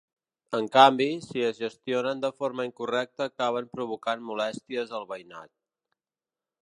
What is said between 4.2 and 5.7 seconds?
molèsties al veïnat.